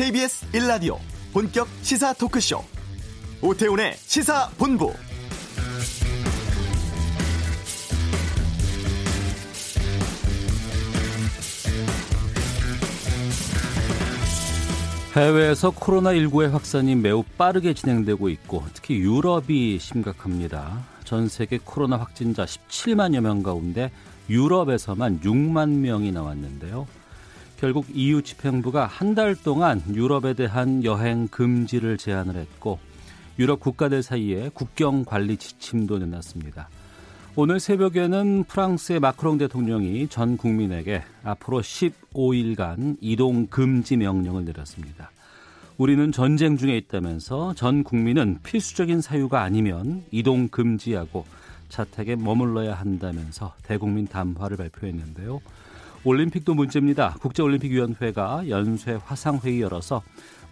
[0.00, 0.96] KBS 1라디오
[1.30, 2.64] 본격 시사 토크쇼
[3.42, 4.94] 오태훈의 시사본부
[15.14, 20.82] 해외에서 코로나19의 확산이 매우 빠르게 진행되고 있고 특히 유럽이 심각합니다.
[21.04, 23.92] 전 세계 코로나 확진자 17만여 명 가운데
[24.30, 26.86] 유럽에서만 6만 명이 나왔는데요.
[27.60, 32.78] 결국 EU 집행부가 한 달 동안 유럽에 대한 여행 금지를 제한을 했고
[33.38, 36.68] 유럽 국가들 사이에 국경 관리 지침도 내놨습니다.
[37.36, 45.10] 오늘 새벽에는 프랑스의 마크롱 대통령이 전 국민에게 앞으로 15일간 이동 금지 명령을 내렸습니다.
[45.76, 51.26] 우리는 전쟁 중에 있다면서 전 국민은 필수적인 사유가 아니면 이동 금지하고
[51.68, 55.40] 자택에 머물러야 한다면서 대국민 담화를 발표했는데요.
[56.02, 57.16] 올림픽도 문제입니다.
[57.20, 60.02] 국제올림픽위원회가 연쇄 화상회의 열어서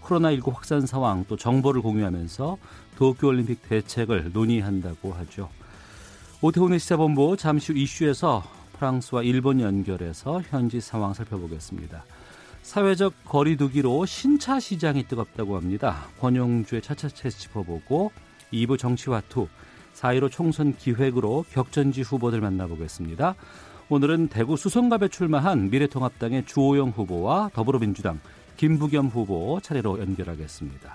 [0.02, 2.58] 코로나19 확산 상황 또 정보를 공유하면서
[2.96, 5.48] 도쿄올림픽 대책을 논의한다고 하죠.
[6.42, 12.04] 오태훈의 시사본부 잠시 후 이슈에서 프랑스와 일본 연결해서 현지 상황 살펴보겠습니다.
[12.62, 16.08] 사회적 거리두기로 신차 시장이 뜨겁다고 합니다.
[16.20, 18.12] 권용주의 차차차 짚어보고
[18.52, 19.48] 2부 정치와투
[19.94, 23.34] 4.15 총선 기획으로 격전지 후보들 만나보겠습니다.
[23.90, 28.20] 오늘은 대구 수성갑에 출마한 미래통합당의 주호영 후보와 더불어민주당
[28.58, 30.94] 김부겸 후보 차례로 연결하겠습니다.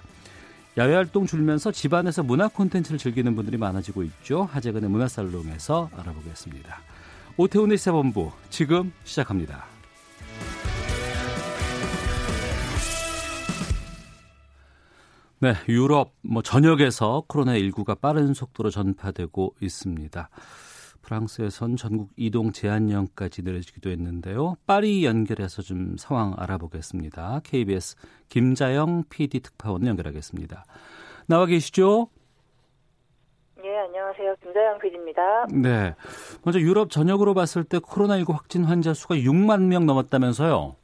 [0.77, 4.44] 야외 활동 줄면서 집안에서 문화 콘텐츠를 즐기는 분들이 많아지고 있죠.
[4.44, 6.77] 하재근의 문화살롱에서 알아보겠습니다.
[7.38, 9.66] 오태훈의 시사본부 지금 시작합니다.
[15.39, 20.30] 네, 유럽 뭐 전역에서 코로나19가 빠른 속도로 전파되고 있습니다.
[21.04, 24.56] 프랑스에선 전국 이동 제한령까지 내려지기도 했는데요.
[24.66, 27.42] 파리 연결해서 좀 상황 알아보겠습니다.
[27.44, 27.96] KBS
[28.30, 30.66] 김자영 PD 특파원 연결하겠습니다.
[31.28, 32.08] 나와 계시죠?
[33.62, 34.36] 네, 안녕하세요.
[34.42, 35.46] 김자영 PD입니다.
[35.53, 35.96] 네.
[36.44, 40.75] 먼저 유럽 전역으로 봤을 때 코로나19 확진 환자 수가 6만 명 넘었다면서요?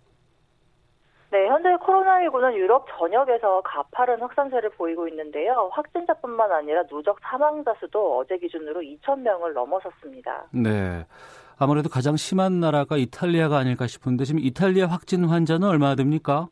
[1.62, 5.70] 네, 현재 코로나19는 유럽 전역에서 가파른 확산세를 보이고 있는데요.
[5.74, 10.46] 확진자뿐만 아니라 누적 사망자 수도 어제 기준으로 2,000명을 넘어섰습니다.
[10.54, 11.06] 네.
[11.58, 16.48] 아무래도 가장 심한 나라가 이탈리아가 아닐까 싶은데 지금 이탈리아 확진 환자는 얼마나 됩니까?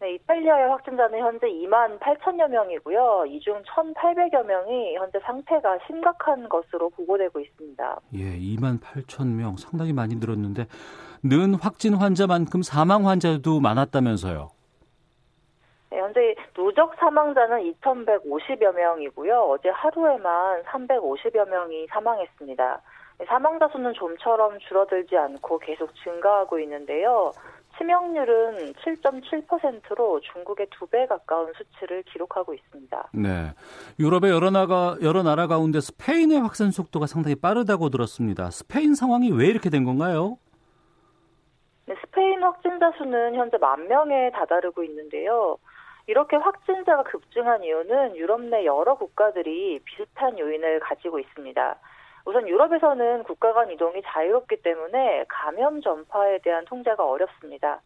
[0.00, 3.24] 네, 이탈리아의 확진자는 현재 2만 8천여 명이고요.
[3.28, 8.00] 이 중 1,800여 명이 현재 상태가 심각한 것으로 보고되고 있습니다.
[8.14, 10.66] 예, 2만 8천 명 상당히 많이 늘었는데
[11.24, 14.50] 는 확진 환자만큼 사망 환자도 많았다면서요.
[15.90, 19.34] 네, 현재 누적 사망자는 2,150여 명이고요.
[19.50, 22.80] 어제 하루에만 350여 명이 사망했습니다.
[23.26, 27.30] 사망자 수는 좀처럼 줄어들지 않고 계속 증가하고 있는데요.
[27.78, 33.08] 치명률은 7.7%로 중국의 두 배 가까운 수치를 기록하고 있습니다.
[33.14, 33.52] 네.
[33.98, 38.50] 유럽의 여러 나라, 여러 나라 가운데 스페인의 확산 속도가 상당히 빠르다고 들었습니다.
[38.50, 40.36] 스페인 상황이 왜 이렇게 된 건가요?
[42.44, 45.58] 확진자 수는 현재 만 명에 다다르고 있는데요.
[46.06, 51.76] 이렇게 확진자가 급증한 이유는 유럽 내 여러 국가들이 비슷한 요인을 가지고 있습니다.
[52.26, 57.80] 우선 유럽에서는 국가 간 이동이 자유롭기 때문에 감염 전파에 대한 통제가 어렵습니다.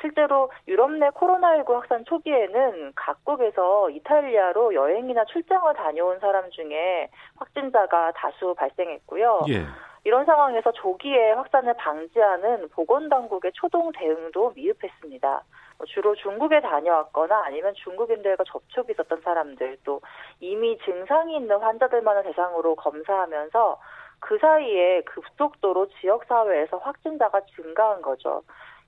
[0.00, 8.54] 실제로 유럽 내 코로나19 확산 초기에는 각국에서 이탈리아로 여행이나 출장을 다녀온 사람 중에 확진자가 다수
[8.54, 9.46] 발생했고요.
[9.48, 9.64] 예.
[10.04, 15.42] 이런 상황에서 조기에 확산을 방지하는 보건당국의 초동 대응도 미흡했습니다.
[15.78, 20.00] 뭐 주로 중국에 다녀왔거나 아니면 중국인들과 접촉이 있었던 사람들 또
[20.40, 23.78] 이미 증상이 있는 환자들만을 대상으로 검사하면서
[24.20, 28.42] 그 사이에 급속도로 지역사회에서 확진자가 증가한 거죠.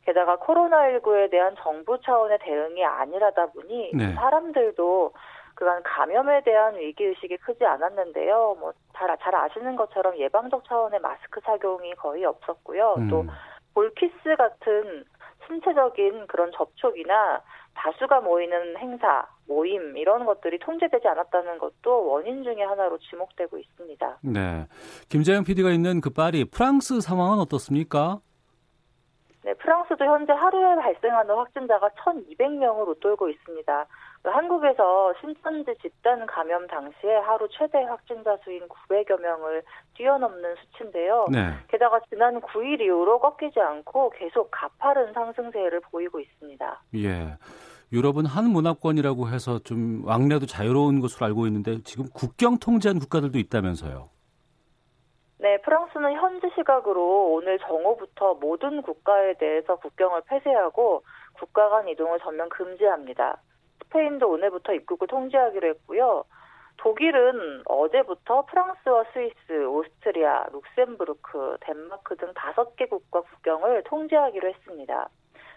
[0.04, 4.14] 게다가 코로나19에 대한 정부 차원의 대응이 아니라다 보니 네.
[4.14, 5.12] 사람들도
[5.60, 8.56] 그간 감염에 대한 위기의식이 크지 않았는데요.
[8.58, 12.94] 뭐, 잘, 잘 아시는 것처럼 예방적 차원의 마스크 착용이 거의 없었고요.
[12.96, 13.08] 음.
[13.10, 13.26] 또,
[13.74, 15.04] 볼키스 같은
[15.46, 17.42] 신체적인 그런 접촉이나
[17.74, 24.18] 다수가 모이는 행사, 모임 이런 것들이 통제되지 않았다는 것도 원인 중의 하나로 지목되고 있습니다.
[24.22, 24.66] 네.
[25.10, 28.20] 김재영 PD가 있는 그 파리 프랑스 상황은 어떻습니까?
[29.44, 33.86] 네, 프랑스도 현재 하루에 발생하는 확진자가 1,200명을 웃돌고 있습니다.
[34.22, 39.62] 한국에서 신천지 집단 감염 당시에 하루 최대 확진자 수인 900여 명을
[39.94, 41.26] 뛰어넘는 수치인데요.
[41.32, 41.52] 네.
[41.68, 46.82] 게다가 지난 9일 이후로 꺾이지 않고 계속 가파른 상승세를 보이고 있습니다.
[46.96, 47.38] 예.
[47.92, 54.10] 유럽은 한 문화권이라고 해서 좀 왕래도 자유로운 것으로 알고 있는데 지금 국경 통제한 국가들도 있다면서요.
[55.38, 61.02] 네, 프랑스는 현지 시각으로 오늘 정오부터 모든 국가에 대해서 국경을 폐쇄하고
[61.32, 63.40] 국가 간 이동을 전면 금지합니다.
[63.90, 66.24] 스페인도 오늘부터 입국을 통제하기로 했고요.
[66.78, 75.08] 독일은 어제부터 프랑스와 스위스, 오스트리아, 룩셈부르크, 덴마크 등 다섯 개국과 국경을 통제하기로 했습니다.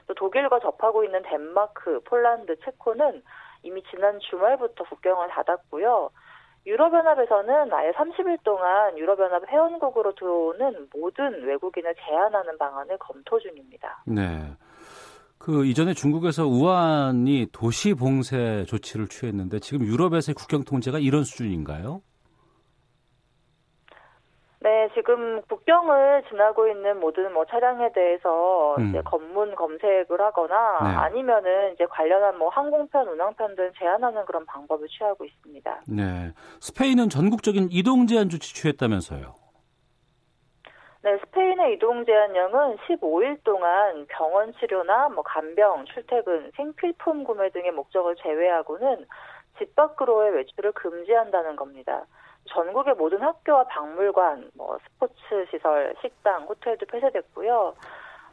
[0.08, 3.24] 또 독일과 접하고 있는 덴마크, 폴란드, 체코는
[3.62, 6.10] 이미 지난 주말부터 국경을 닫았고요.
[6.66, 14.04] 유럽연합에서는 아예 30일 동안 유럽연합 회원국으로 들어오는 모든 외국인을 제한하는 방안을 검토 중입니다.
[14.06, 14.22] 네.
[15.44, 22.02] 그 이전에 중국에서 우한이 도시 봉쇄 조치를 취했는데 지금 유럽에서의 국경 통제가 이런 수준인가요?
[24.62, 28.88] 네, 지금 국경을 지나고 있는 모든 뭐 차량에 대해서 음.
[28.88, 30.96] 이제 검문 검색을 하거나 네.
[30.96, 35.82] 아니면은 이제 관련한 뭐 항공편, 운항편 등 제한하는 그런 방법을 취하고 있습니다.
[35.90, 36.32] 네.
[36.62, 39.43] 스페인은 전국적인 이동 제한 조치 취했다면서요.
[41.04, 48.16] 네, 스페인의 이동 제한령은 15일 동안 병원 치료나 뭐 간병, 출퇴근, 생필품 구매 등의 목적을
[48.16, 49.06] 제외하고는
[49.58, 52.06] 집 밖으로의 외출을 금지한다는 겁니다.
[52.46, 57.76] 전국의 모든 학교와 박물관, 뭐 스포츠 시설, 식당, 호텔도 폐쇄됐고요.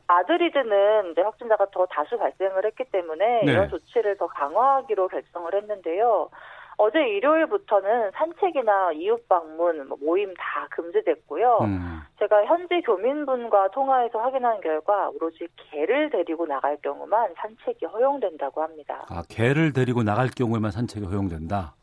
[0.06, 3.52] 마드리드는 이제 확진자가 더 다수 발생을 했기 때문에 네.
[3.52, 6.30] 이런 조치를 더 강화하기로 결정을 했는데요.
[6.80, 11.58] 어제 일요일부터는 산책이나 이웃 방문, 뭐 모임 다 금지됐고요.
[11.60, 12.00] 음.
[12.18, 19.04] 제가 현지 교민분과 통화해서 확인한 결과 오로지 개를 데리고 나갈 경우만 산책이 허용된다고 합니다.
[19.10, 21.74] 아, 개를 데리고 나갈 경우에만 산책이 허용된다.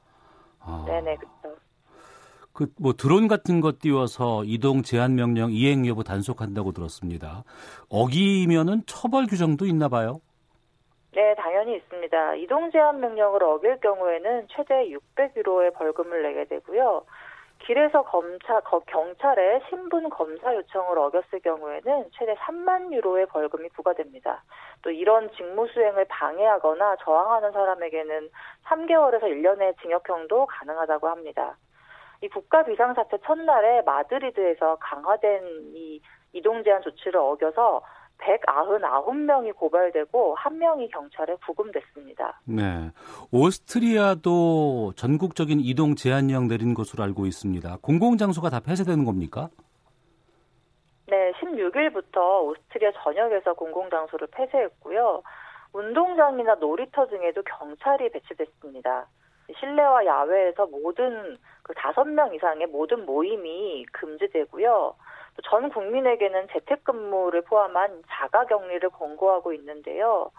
[0.59, 1.59] 아, 네네, 그렇죠.
[2.53, 7.43] 그 뭐 드론 같은 것 띄워서 이동 제한 명령 이행 여부 단속한다고 들었습니다.
[7.87, 10.21] 어기면은 처벌 규정도 있나 봐요.
[11.13, 12.35] 네, 당연히 있습니다.
[12.35, 17.03] 이동 제한 명령을 어길 경우에는 최대 600유로의 벌금을 내게 되고요.
[17.59, 24.43] 길에서 검찰, 거- 경찰에 신분 검사 요청을 어겼을 경우에는 최대 3만 유로의 벌금이 부과됩니다.
[24.83, 28.29] 또 이런 직무 수행을 방해하거나 저항하는 사람에게는
[28.65, 31.57] 3개월에서 1년의 징역형도 가능하다고 합니다.
[32.21, 35.99] 이 국가 비상사태 첫날에 마드리드에서 강화된 이
[36.33, 37.81] 이동 제한 조치를 어겨서
[38.17, 42.41] 199명이 고발되고 한 명이 경찰에 구금됐습니다.
[42.45, 42.91] 네.
[43.31, 47.77] 오스트리아도 전국적인 이동 제한령 내린 것으로 알고 있습니다.
[47.81, 49.49] 공공장소가 다 폐쇄되는 겁니까?
[51.07, 55.23] 네, 16일부터 오스트리아 전역에서 공공장소를 폐쇄했고요.
[55.73, 59.07] 운동장이나 놀이터 등에도 경찰이 배치됐습니다.
[59.59, 64.95] 실내와 야외에서 모든 그 다섯 명 이상의 모든 모임이 금지되고요.
[65.37, 70.31] 또전 국민에게는 재택근무를 포함한 자가격리를 권고하고 있는데요.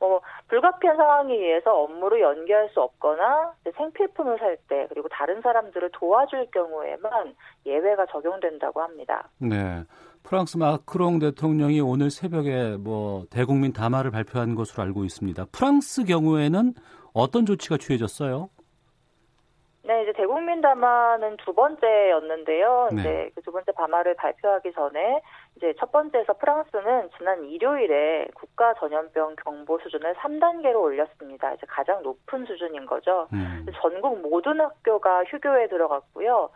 [0.00, 6.48] 뭐 불가피한 상황에 의해서 업무를 연기할 수 없거나 생필품을 살 때 그리고 다른 사람들을 도와줄
[6.52, 7.34] 경우에만
[7.66, 9.28] 예외가 적용된다고 합니다.
[9.38, 9.84] 네.
[10.22, 15.46] 프랑스 마크롱 대통령이 오늘 새벽에 뭐 대국민 담화를 발표한 것으로 알고 있습니다.
[15.52, 16.72] 프랑스 경우에는
[17.12, 18.48] 어떤 조치가 취해졌어요?
[19.86, 22.88] 네, 이제 대국민 담화는 두 번째였는데요.
[22.92, 23.00] 네.
[23.00, 25.20] 이제 그 두 번째 담화를 발표하기 전에
[25.56, 31.52] 이제 첫 번째에서 프랑스는 지난 일요일에 국가 전염병 경보 수준을 3단계로 올렸습니다.
[31.52, 33.28] 이제 가장 높은 수준인 거죠.
[33.34, 33.66] 음.
[33.80, 36.48] 전국 모든 학교가 휴교에 들어갔고요.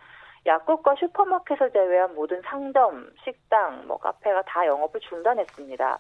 [0.47, 5.99] 약국과 슈퍼마켓을 제외한 모든 상점, 식당, 뭐 카페가 다 영업을 중단했습니다.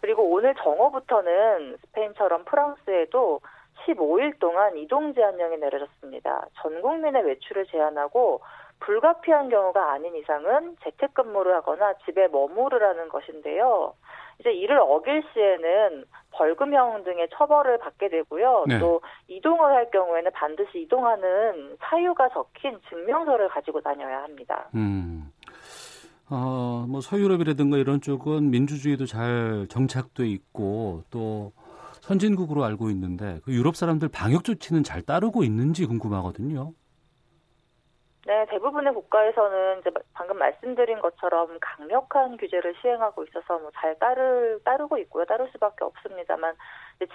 [0.00, 3.40] 그리고 오늘 정오부터는 스페인처럼 프랑스에도
[3.86, 6.46] 15일 동안 이동 제한령이 내려졌습니다.
[6.62, 8.40] 전 국민의 외출을 제한하고
[8.80, 13.94] 불가피한 경우가 아닌 이상은 재택근무를 하거나 집에 머무르라는 것인데요.
[14.38, 18.64] 이제 이를 어길 시에는 벌금형 등의 처벌을 받게 되고요.
[18.68, 18.78] 네.
[18.78, 24.68] 또 이동을 할 경우에는 반드시 이동하는 사유가 적힌 증명서를 가지고 다녀야 합니다.
[24.74, 25.30] 음.
[26.30, 31.52] 어, 뭐 서유럽이라든가 이런 쪽은 민주주의도 잘 정착돼 있고 또
[32.00, 36.72] 선진국으로 알고 있는데 그 유럽 사람들 방역 조치는 잘 따르고 있는지 궁금하거든요.
[38.26, 44.98] 네, 대부분의 국가에서는 이제 방금 말씀드린 것처럼 강력한 규제를 시행하고 있어서 뭐 잘 따르 따르고
[44.98, 45.24] 있고요.
[45.24, 46.54] 따를 수밖에 없습니다만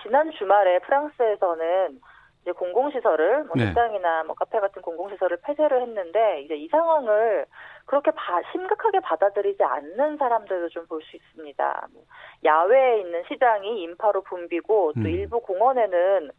[0.02, 2.02] 지난 주말에 프랑스에서는
[2.46, 3.66] 이제 공공시설을 뭐 네.
[3.66, 7.48] 식당이나 뭐 카페 같은 공공시설을 폐쇄를 했는데 이제 이 상황을
[7.88, 11.88] 그렇게 바- 심각하게 받아들이지 않는 사람들도 좀 볼 수 있습니다.
[11.92, 12.04] 뭐
[12.44, 15.08] 야외에 있는 시장이 인파로 붐비고 또 음.
[15.08, 16.30] 일부 공원에는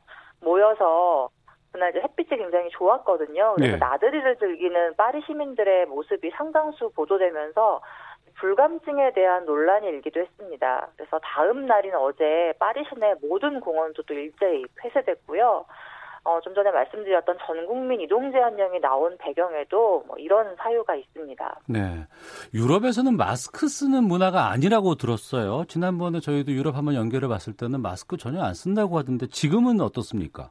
[0.43, 1.29] 모여서
[1.73, 3.55] 그날 이제 햇빛이 굉장히 좋았거든요.
[3.57, 3.79] 그래서 네.
[3.79, 7.81] 나들이를 즐기는 파리 시민들의 모습이 상당수 보도되면서
[8.39, 10.89] 불감증에 대한 논란이 일기도 했습니다.
[10.97, 15.65] 그래서 다음 날인 어제 파리 시내 모든 공원도 또 일제히 폐쇄됐고요.
[16.27, 21.61] 어, 좀 전에 말씀드렸던 전 국민 이동 제한령이 나온 배경에도 뭐 이런 사유가 있습니다.
[21.69, 22.05] 네.
[22.53, 25.65] 유럽에서는 마스크 쓰는 문화가 아니라고 들었어요.
[25.67, 30.51] 지난번에 저희도 유럽 한번 연결해 봤을 때는 마스크 전혀 안 쓴다고 하던데 지금은 어떻습니까?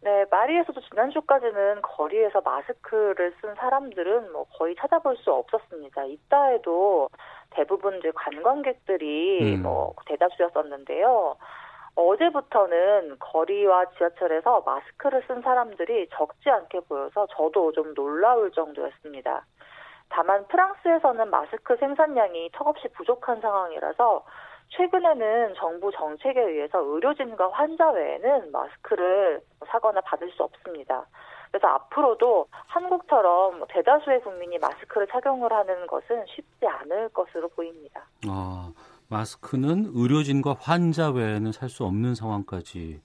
[0.00, 6.04] 네, 파리에서도 지난주까지는 거리에서 마스크를 쓴 사람들은 뭐 거의 찾아볼 수 없었습니다.
[6.06, 7.10] 이따 해도
[7.50, 9.62] 대부분 이제 관광객들이 음.
[9.62, 11.36] 뭐 대다수였었는데요.
[11.98, 19.44] 어제부터는 거리와 지하철에서 마스크를 쓴 사람들이 적지 않게 보여서 저도 좀 놀라울 정도였습니다.
[20.08, 24.24] 다만 프랑스에서는 마스크 생산량이 턱없이 부족한 상황이라서
[24.68, 31.04] 최근에는 정부 정책에 의해서 의료진과 환자 외에는 마스크를 사거나 받을 수 없습니다.
[31.50, 38.04] 그래서 앞으로도 한국처럼 대다수의 국민이 마스크를 착용을 하는 것은 쉽지 않을 것으로 보입니다.
[38.28, 38.70] 아,
[39.08, 43.00] 마스크는 의료진과 환자 외에는 살 수 없는 상황까지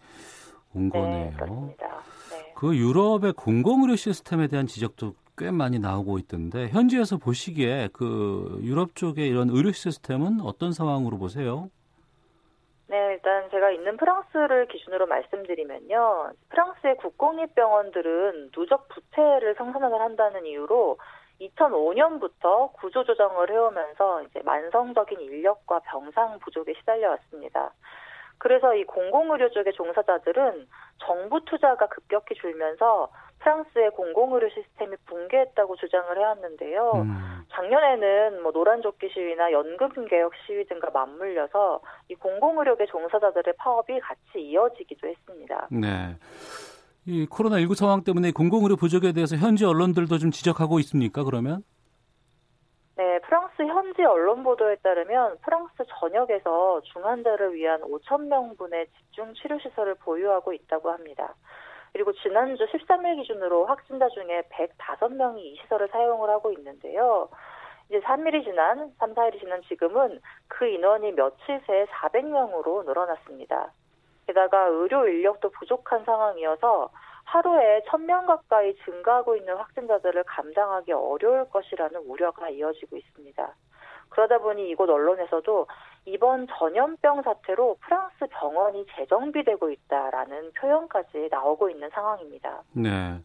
[0.75, 1.31] 온 네, 거네요.
[1.33, 1.88] 그렇습니다.
[2.31, 2.53] 네.
[2.55, 9.27] 그 유럽의 공공의료 시스템에 대한 지적도 꽤 많이 나오고 있던데 현지에서 보시기에 그 유럽 쪽의
[9.27, 11.69] 이런 의료 시스템은 어떤 상황으로 보세요?
[12.88, 16.33] 네, 일단 제가 있는 프랑스를 기준으로 말씀드리면요.
[16.50, 20.98] 프랑스의 국공립 병원들은 누적 부채를 상산을 한다는 이유로
[21.50, 27.71] 2005년부터 구조조정을 해오면서 이제 만성적인 인력과 병상 부족에 시달려 왔습니다.
[28.38, 33.09] 그래서 이 공공의료 쪽의 종사자들은 정부 투자가 급격히 줄면서
[33.39, 36.91] 프랑스의 공공의료 시스템이 붕괴했다고 주장을 해왔는데요.
[36.95, 37.45] 음.
[37.51, 45.07] 작년에는 뭐 노란조끼 시위나 연금 개혁 시위 등과 맞물려서 이 공공의료계 종사자들의 파업이 같이 이어지기도
[45.07, 45.67] 했습니다.
[45.71, 46.17] 네.
[47.05, 51.24] 이 코로나19 상황 때문에 공공의료 부족에 대해서 현지 언론들도 좀 지적하고 있습니까?
[51.25, 51.63] 그러면?
[52.95, 59.95] 네, 프랑스 현지 언론 보도에 따르면 프랑스 전역에서 중환자를 위한 5천 명분의 집중 치료 시설을
[59.95, 61.36] 보유하고 있다고 합니다.
[61.91, 67.27] 그리고 지난주 13일 기준으로 확진자 중에 105명이 이 시설을 사용을 하고 있는데요.
[67.89, 73.74] 이제 3일이 지난, 3, 4일이 지난 지금은 그 인원이 며칠 새에 400명으로 늘어났습니다.
[74.27, 76.89] 게다가 의료 인력도 부족한 상황이어서
[77.25, 83.55] 하루에 1000명 가까이 증가하고 있는 확진자들을 감당하기 어려울 것이라는 우려가 이어지고 있습니다.
[84.09, 85.67] 그러다 보니 이곳 언론에서도
[86.05, 92.61] 이번 전염병 사태로 프랑스 병원이 재정비되고 있다라는 표현까지 나오고 있는 상황입니다.
[92.73, 93.17] 네.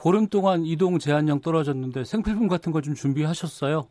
[0.00, 3.88] 보름 동안 이동 제한령 떨어졌는데 생필품 같은 거 좀 준비하셨어요?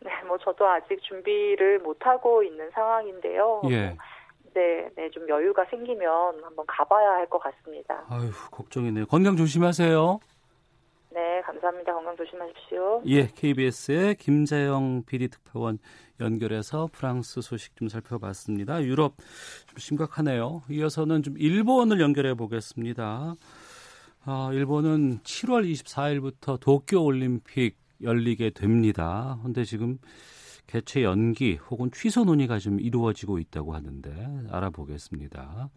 [0.00, 3.62] 네, 뭐 저도 아직 준비를 못 하고 있는 상황인데요.
[3.70, 3.96] 예.
[4.54, 8.04] 네, 네, 좀 여유가 생기면 한번 가봐야 할 것 같습니다.
[8.08, 9.06] 아유, 걱정이네요.
[9.06, 10.18] 건강 조심하세요.
[11.10, 11.92] 네, 감사합니다.
[11.94, 13.02] 건강 조심하십시오.
[13.06, 15.78] 예, KBS의 김재영 PD 특파원
[16.20, 18.82] 연결해서 프랑스 소식 좀 살펴봤습니다.
[18.82, 19.14] 유럽
[19.66, 20.62] 좀 심각하네요.
[20.70, 23.34] 이어서는 좀 일본을 연결해 보겠습니다.
[24.24, 29.38] 아, 일본은 7월 24일부터 도쿄 올림픽 열리게 됩니다.
[29.42, 29.98] 근데 지금
[30.68, 34.10] 개최 연기 혹은 취소 논의가 좀 이루어지고 있다고 하는데
[34.52, 35.70] 알아보겠습니다.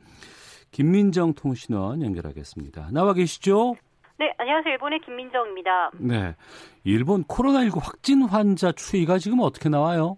[0.69, 2.89] 김민정 통신원 연결하겠습니다.
[2.91, 3.75] 나와 계시죠?
[4.19, 4.73] 네, 안녕하세요.
[4.73, 5.91] 일본의 김민정입니다.
[5.97, 6.35] 네.
[6.83, 10.17] 일본 코로나19 확진 환자 추이가 지금 어떻게 나와요?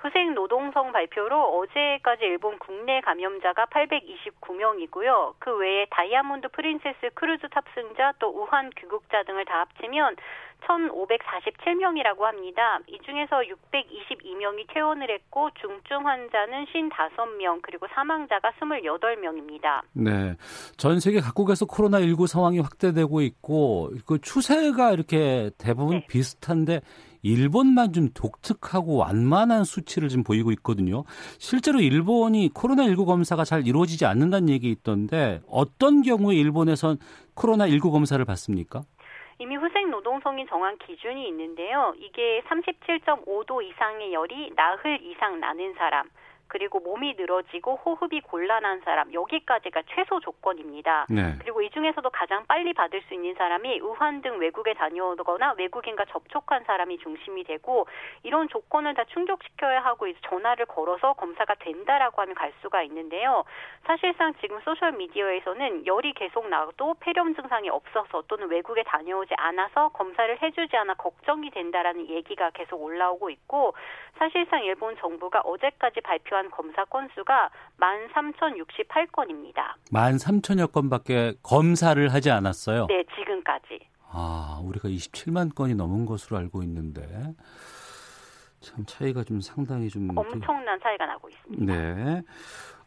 [0.00, 5.34] 후생 노동성 발표로 어제까지 일본 국내 감염자가 829명이고요.
[5.38, 10.16] 그 외에 다이아몬드 프린세스 크루즈 탑승자 또 우한 귀국자 등을 다 합치면
[10.60, 12.80] 1,547명이라고 합니다.
[12.86, 19.82] 이 중에서 622명이 퇴원을 했고 중증 환자는 55명 그리고 사망자가 28명입니다.
[19.92, 20.34] 네.
[20.76, 26.06] 전 세계 각국에서 코로나19 상황이 확대되고 있고 그 추세가 이렇게 대부분 네.
[26.08, 26.80] 비슷한데
[27.22, 31.04] 일본만 좀 독특하고 완만한 수치를 좀 보이고 있거든요.
[31.38, 36.98] 실제로 일본이 코로나19 검사가 잘 이루어지지 않는다는 얘기 있던데 어떤 경우에 일본에선
[37.34, 38.82] 코로나19 검사를 받습니까?
[39.38, 41.94] 이미 후생 노동성이 정한 기준이 있는데요.
[41.96, 46.10] 이게 37.5도 이상의 열이 나흘 이상 나는 사람,
[46.50, 51.06] 그리고 몸이 늘어지고 호흡이 곤란한 사람 여기까지가 최소 조건입니다.
[51.08, 51.36] 네.
[51.38, 56.64] 그리고 이 중에서도 가장 빨리 받을 수 있는 사람이 우한 등 외국에 다녀오거나 외국인과 접촉한
[56.64, 57.86] 사람이 중심이 되고
[58.24, 63.44] 이런 조건을 다 충족시켜야 하고 전화를 걸어서 검사가 된다라고 하면 갈 수가 있는데요.
[63.86, 70.36] 사실상 지금 소셜 미디어에서는 열이 계속 나도 폐렴 증상이 없어서 또는 외국에 다녀오지 않아서 검사를
[70.42, 73.74] 해주지 않아 걱정이 된다라는 얘기가 계속 올라오고 있고
[74.18, 79.74] 사실상 일본 정부가 어제까지 발표한 발표한 검사 건수가 13,068건입니다.
[79.92, 82.86] 13,000여 건밖에 검사를 하지 않았어요?
[82.86, 83.80] 네, 지금까지.
[84.12, 87.02] 아, 우리가 27만 건이 넘은 것으로 알고 있는데
[88.60, 91.64] 참 차이가 좀 상당히 좀 엄청난 차이가 나고 있습니다.
[91.72, 92.22] 네.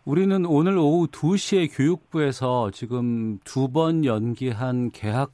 [0.05, 5.31] 우리는 오늘 오후 2시에 교육부에서 지금 두 번 연기한 개학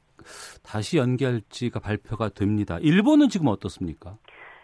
[0.62, 2.78] 다시 연기할지가 발표가 됩니다.
[2.82, 4.18] 일본은 지금 어떻습니까?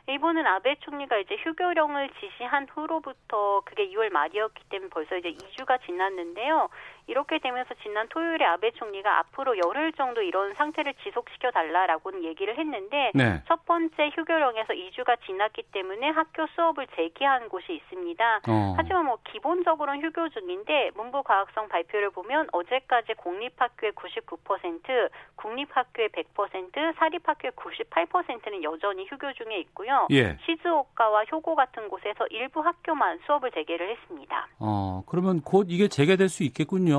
[0.07, 6.69] 일본은 아베 총리가 이제 휴교령을 지시한 후로부터 그게 2월 말이었기 때문에 벌써 이제 2주가 지났는데요.
[7.07, 13.11] 이렇게 되면서 지난 토요일에 아베 총리가 앞으로 열흘 정도 이런 상태를 지속시켜 달라라고는 얘기를 했는데
[13.13, 13.43] 네.
[13.47, 18.41] 첫 번째 휴교령에서 2주가 지났기 때문에 학교 수업을 재개한 곳이 있습니다.
[18.47, 18.73] 어.
[18.77, 27.51] 하지만 뭐 기본적으로는 휴교 중인데 문부 과학성 발표를 보면 어제까지 공립학교의 99%, 국립학교의 100%, 사립학교의
[27.51, 30.07] 98%는 여전히 휴교 중에 있고요.
[30.11, 30.37] 예.
[30.45, 34.47] 시즈오카와 효고 같은 곳에서 일부 학교만 수업을 재개를 했습니다.
[34.59, 36.94] 어, 그러면 곧 이게 재개될 수 있겠군요.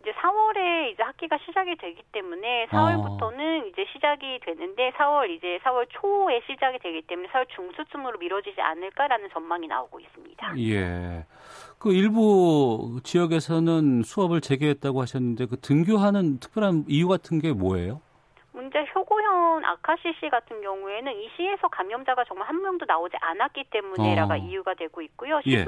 [0.00, 3.66] 이제 4월에 이제 학기가 시작이 되기 때문에 4월부터는 어.
[3.66, 9.66] 이제 시작이 되는데 4월 이제 4월 초에 시작이 되기 때문에 4월 중수쯤으로 미뤄지지 않을까라는 전망이
[9.66, 10.58] 나오고 있습니다.
[10.58, 11.26] 예.
[11.78, 18.00] 그 일부 지역에서는 수업을 재개했다고 하셨는데 그 등교하는 특별한 이유 같은 게 뭐예요?
[18.52, 24.34] 문제 효고현 아카시 씨 같은 경우에는 이 시에서 감염자가 정말 한 명도 나오지 않았기 때문에라가
[24.34, 24.36] 어.
[24.36, 25.40] 이유가 되고 있고요.
[25.46, 25.50] 예.
[25.52, 25.64] 예.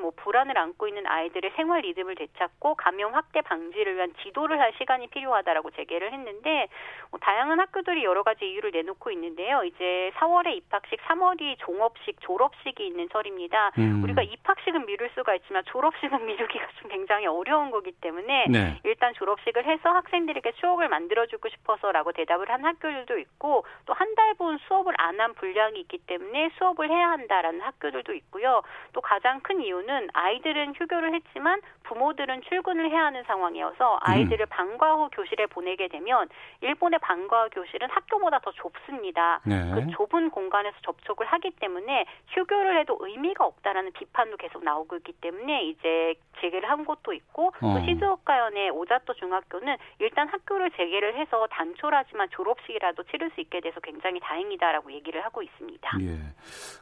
[0.00, 5.08] 뭐 불안을 안고 있는 아이들의 생활 리듬을 되찾고 감염 확대 방지를 위한 지도를 할 시간이
[5.08, 6.68] 필요하다라고 제기를 했는데
[7.10, 9.64] 뭐 다양한 학교들이 여러 가지 이유를 내놓고 있는데요.
[9.64, 13.72] 이제 4월에 입학식, 3월이 종업식, 졸업식이 있는 철입니다.
[13.78, 14.02] 음.
[14.04, 18.80] 우리가 입학식은 미룰 수가 있지만 졸업식은 미루기가 좀 굉장히 어려운 거기 때문에 네.
[18.84, 25.22] 일단 졸업식을 해서 학생들에게 추억을 만들어주고 싶어서라고 대답을 한 학교들도 있고 또 한달분 수업을 안
[25.22, 28.62] 한 분량이 있기 때문에 수업을 해야 한다라는 학교들도 있고요.
[28.92, 34.50] 또 가장 큰 이유는 아이들은 휴교를 했지만 부모들은 출근을 해야 하는 상황이어서 아이들을 음.
[34.50, 36.28] 방과 후 교실에 보내게 되면
[36.60, 39.40] 일본의 방과 후 교실은 학교보다 더 좁습니다.
[39.44, 39.70] 네.
[39.74, 45.64] 그 좁은 공간에서 접촉을 하기 때문에 휴교를 해도 의미가 없다라는 비판도 계속 나오고 있기 때문에
[45.64, 47.52] 이제 재개를 한 곳도 있고 어.
[47.60, 53.80] 또 시즈오카현의 오자토 중학교는 일단 학교를 재개를 해서 단 촐하지만 졸업식이라도 치를 수 있게 돼서
[53.80, 55.98] 굉장히 다행이다라고 얘기를 하고 있습니다.
[56.02, 56.18] 예.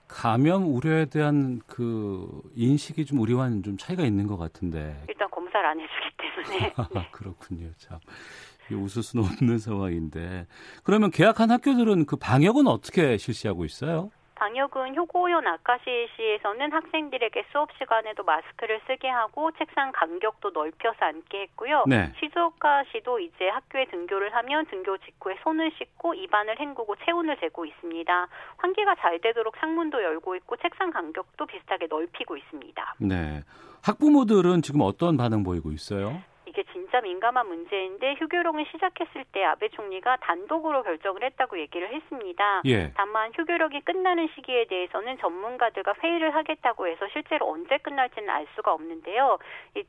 [0.09, 5.03] 감염 우려에 대한 그 인식이 좀 우리와는 좀 차이가 있는 것 같은데.
[5.09, 6.59] 일단 검사를 안 해주기 때문에.
[6.59, 6.75] 네.
[7.13, 7.71] 그렇군요.
[7.77, 7.99] 참.
[8.73, 10.47] 웃을 수는 없는 상황인데.
[10.85, 14.11] 그러면 계약한 학교들은 그 방역은 어떻게 실시하고 있어요?
[14.41, 21.85] 방역은 효고현 아카시시에서는 학생들에게 수업 시간에도 마스크를 쓰게 하고 책상 간격도 넓혀서 앉게 했고요.
[21.87, 22.11] 네.
[22.19, 28.29] 시즈오카시도 이제 학교에 등교를 하면 등교 직후에 손을 씻고 입안을 헹구고 체온을 재고 있습니다.
[28.57, 32.95] 환기가 잘 되도록 창문도 열고 있고 책상 간격도 비슷하게 넓히고 있습니다.
[33.01, 33.45] 네.
[33.85, 36.23] 학부모들은 지금 어떤 반응 보이고 있어요?
[36.61, 42.63] 이게 진짜 민감한 문제인데 휴교령을 시작했을 때 아베 총리가 단독으로 결정을 했다고 얘기를 했습니다.
[42.67, 42.93] 예.
[42.97, 49.39] 다만 휴교령이 끝나는 시기에 대해서는 전문가들과 회의를 하겠다고 해서 실제로 언제 끝날지는 알 수가 없는데요.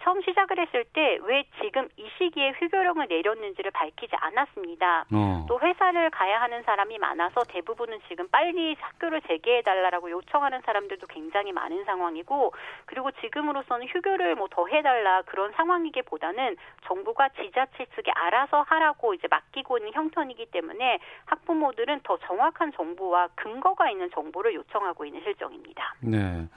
[0.01, 5.05] 처음 시작을 했을 때 왜 지금 이 시기에 휴교령을 내렸는지를 밝히지 않았습니다.
[5.13, 5.45] 어.
[5.49, 11.51] 또 회사를 가야 하는 사람이 많아서 대부분은 지금 빨리 학교를 재개해 달라고 요청하는 사람들도 굉장히
[11.51, 12.53] 많은 상황이고
[12.85, 19.77] 그리고 지금으로서는 휴교를 뭐 더 해달라 그런 상황이기보다는 정부가 지자체 측에 알아서 하라고 이제 맡기고
[19.77, 25.95] 있는 형편이기 때문에 학부모들은 더 정확한 정보와 근거가 있는 정보를 요청하고 있는 실정입니다.
[26.01, 26.47] 네.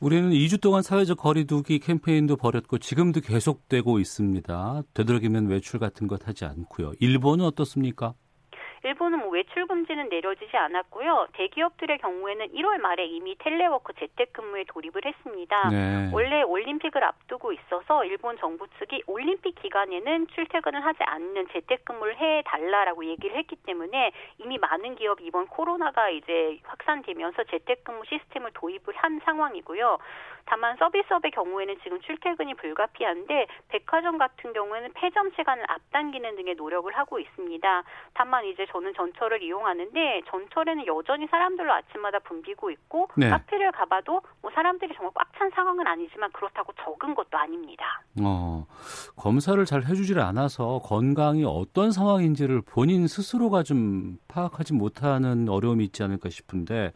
[0.00, 4.82] 우리는 2주 동안 사회적 거리두기 캠페인도 벌였고 지금도 계속되고 있습니다.
[4.94, 6.92] 되도록이면 외출 같은 것 하지 않고요.
[7.00, 8.14] 일본은 어떻습니까?
[8.84, 11.28] 일본은 뭐 외출 금지는 내려지지 않았고요.
[11.32, 15.68] 대기업들의 경우에는 1월 말에 이미 텔레워크 재택근무에 돌입을 했습니다.
[15.70, 16.10] 네.
[16.12, 23.04] 원래 올림픽을 앞두고 있어서 일본 정부 측이 올림픽 기간에는 출퇴근을 하지 않는 재택근무를 해 달라라고
[23.04, 29.98] 얘기를 했기 때문에 이미 많은 기업이 이번 코로나가 이제 확산되면서 재택근무 시스템을 도입을 한 상황이고요.
[30.48, 37.18] 다만 서비스업의 경우에는 지금 출퇴근이 불가피한데 백화점 같은 경우에는 폐점 시간을 앞당기는 등의 노력을 하고
[37.18, 37.82] 있습니다.
[38.14, 43.28] 다만 이제 저는 전철을 이용하는데 전철에는 여전히 사람들로 아침마다 붐비고 있고 네.
[43.30, 48.02] 카페를 가봐도 뭐 사람들이 정말 꽉 찬 상황은 아니지만 그렇다고 적은 것도 아닙니다.
[48.20, 48.66] 어,
[49.14, 56.28] 검사를 잘 해주질 않아서 건강이 어떤 상황인지를 본인 스스로가 좀 파악하지 못하는 어려움이 있지 않을까
[56.28, 56.92] 싶은데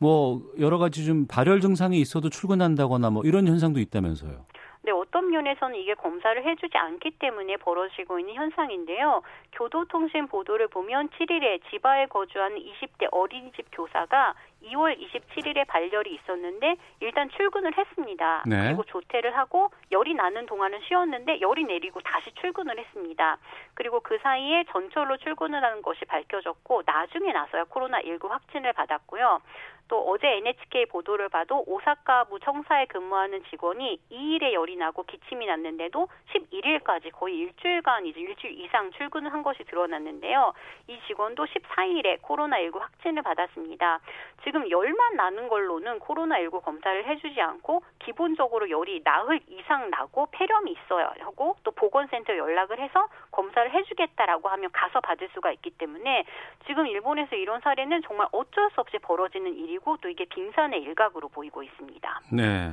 [0.00, 4.44] 뭐 여러 가지 좀 발열 증상이 있어도 출근한다거나 뭐 이런 현상도 있다면서요.
[4.84, 9.22] 네, 어떤 면에서는 이게 검사를 해주지 않기 때문에 벌어지고 있는 현상인데요.
[9.52, 17.76] 교도통신 보도를 보면 7일에 지바에 거주하는 20대 어린이집 교사가 2월 27일에 발열이 있었는데 일단 출근을
[17.76, 18.42] 했습니다.
[18.46, 18.66] 네.
[18.66, 23.38] 그리고 조퇴를 하고 열이 나는 동안은 쉬었는데 열이 내리고 다시 출근을 했습니다.
[23.74, 29.40] 그리고 그 사이에 전철로 출근을 하는 것이 밝혀졌고 나중에 나서야 코로나19 확진을 받았고요.
[29.88, 37.12] 또 어제 NHK 보도를 봐도 오사카부 청사에 근무하는 직원이 2일에 열이 나고 기침이 났는데도 11일까지
[37.12, 40.54] 거의 일주일간 이제 일주일 이상 출근을 한 것이 드러났는데요.
[40.88, 44.00] 이 직원도 14일에 코로나19 확진을 받았습니다.
[44.42, 51.12] 지금 열만 나는 걸로는 코로나19 검사를 해주지 않고 기본적으로 열이 나흘 이상 나고 폐렴이 있어야
[51.20, 56.24] 하고 또 보건센터 연락을 해서 검사를 해주겠다라고 하면 가서 받을 수가 있기 때문에
[56.66, 61.28] 지금 일본에서 이런 사례는 정말 어쩔 수 없이 벌어지는 일이 일이고 또 이게 빙산의 일각으로
[61.28, 62.20] 보이고 있습니다.
[62.32, 62.72] 네.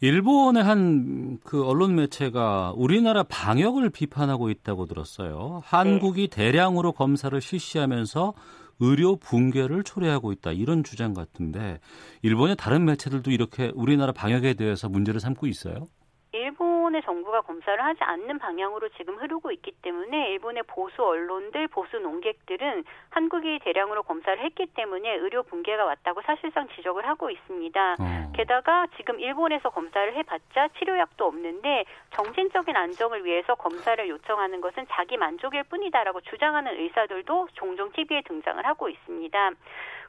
[0.00, 5.60] 일본의 한 그 언론 매체가 우리나라 방역을 비판하고 있다고 들었어요.
[5.64, 6.36] 한국이 네.
[6.36, 8.34] 대량으로 검사를 실시하면서
[8.80, 10.52] 의료 붕괴를 초래하고 있다.
[10.52, 11.78] 이런 주장 같은데
[12.22, 15.86] 일본의 다른 매체들도 이렇게 우리나라 방역에 대해서 문제를 삼고 있어요?
[16.94, 22.84] 의 정부가 검사를 하지 않는 방향으로 지금 흐르고 있기 때문에 일본의 보수 언론들, 보수 농객들은
[23.10, 27.96] 한국이 대량으로 검사를 했기 때문에 의료 붕괴가 왔다고 사실상 지적을 하고 있습니다.
[28.00, 28.32] 어.
[28.34, 35.64] 게다가 지금 일본에서 검사를 해봤자 치료약도 없는데 정신적인 안정을 위해서 검사를 요청하는 것은 자기 만족일
[35.64, 39.50] 뿐이다라고 주장하는 의사들도 종종 TV에 등장을 하고 있습니다.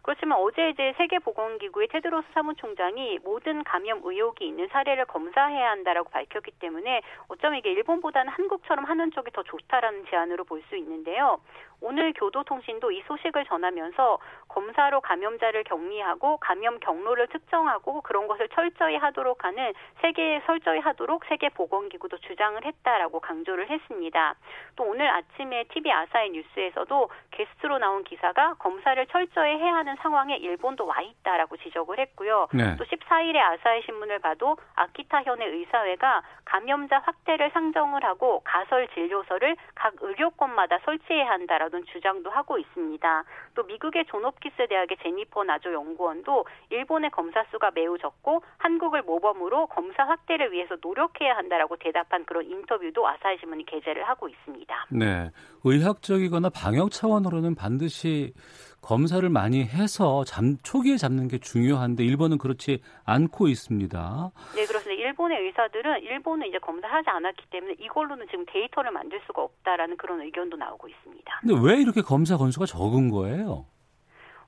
[0.02, 7.02] 그렇지만 어제 이제 세계보건기구의 테드로스 사무총장이 모든 감염 의혹이 있는 사례를 검사해야 한다라고 밝혔기 때문에
[7.28, 11.40] 어쩌면 이게 일본보다는 한국처럼 하는 쪽이 더 좋다라는 제안으로 볼 수 있는데요.
[11.82, 19.44] 오늘 교도통신도 이 소식을 전하면서 검사로 감염자를 격리하고 감염 경로를 특정하고 그런 것을 철저히 하도록
[19.44, 24.36] 하는 세계 설저히 하도록 세계보건기구도 주장을 했다라고 강조를 했습니다.
[24.76, 30.86] 또 오늘 아침에 TV 아사히 뉴스에서도 게스트로 나온 기사가 검사를 철저히 해야 하는 상황에 일본도
[30.86, 32.48] 와 있다라고 지적을 했고요.
[32.54, 32.78] 네.
[32.78, 39.96] 또 14일에 아사히 신문을 봐도 아키타 현의 의사회가 감염자 확대를 상정을 하고 가설 진료소를 각
[40.00, 43.24] 의료권마다 설치해야 한다라고 그런 주장도 하고 있습니다.
[43.56, 50.04] 또 미국의 존스홉킨스 대학의 제니퍼 나조 연구원도 일본의 검사 수가 매우 적고 한국을 모범으로 검사
[50.04, 54.88] 확대를 위해서 노력해야 한다라고 대답한 그런 인터뷰도 아사히 신문이 게재를 하고 있습니다.
[54.92, 55.32] 네.
[55.64, 58.34] 의학적이거나 방역 차원으로는 반드시
[58.82, 64.32] 검사를 많이 해서 잠, 초기에 잡는 게 중요한데 일본은 그렇지 않고 있습니다.
[64.56, 65.02] 네, 그렇습니다.
[65.02, 70.58] 일본의 의사들은 일본은 이제 검사하지 않았기 때문에 이걸로는 지금 데이터를 만들 수가 없다라는 그런 의견도
[70.58, 71.40] 나오고 있습니다.
[71.42, 73.66] 근데 왜 이렇게 검사 건수가 적은 거예요?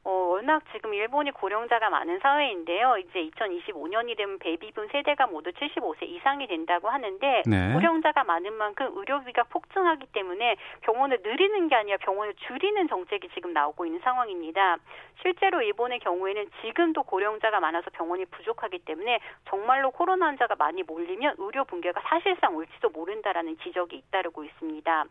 [0.06, 2.98] 어, 워낙 지금 일본이 고령자가 많은 사회인데요.
[2.98, 7.74] 이제 2025년이 되면 베이비붐 세대가 모두 75세 이상이 된다고 하는데 네.
[7.74, 13.86] 고령자가 많은 만큼 의료비가 폭증하기 때문에 병원을 늘리는 게 아니라 병원을 줄이는 정책이 지금 나오고
[13.86, 14.78] 있는 상황입니다.
[15.22, 21.64] 실제로 일본의 경우에는 지금도 고령자가 많아서 병원이 부족하기 때문에 정말로 코로나 환자가 많이 몰리면 의료
[21.64, 25.06] 붕괴가 사실상 올지도 모른다라는 지적이 잇따르고 있습니다.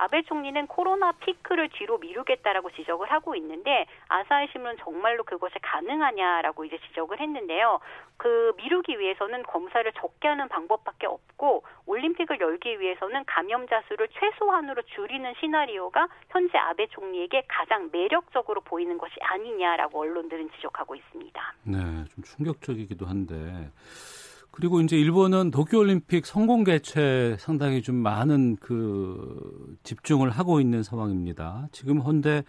[0.00, 6.78] 아베 총리는 코로나 피크를 뒤로 미루겠다라고 지적을 하고 있는데 아사히 신문은 정말로 그것이 가능하냐라고 이제
[6.88, 7.80] 지적을 했는데요.
[8.16, 15.34] 그 미루기 위해서는 검사를 적게 하는 방법밖에 없고 올림픽을 열기 위해서는 감염자 수를 최소한으로 줄이는
[15.38, 21.54] 시나리오가 현재 아베 총리에게 가장 매력적으로 보이는 것이 아니냐라고 언론들은 지적하고 있습니다.
[21.64, 23.70] 네, 좀 충격적이기도 한데
[24.50, 31.68] 그리고 이제 일본은 도쿄올림픽 성공 개최 상당히 좀 많은 그 집중을 하고 있는 상황입니다.
[31.72, 32.42] 지금 헌데